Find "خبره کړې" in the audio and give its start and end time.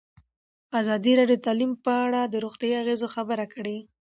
3.15-3.77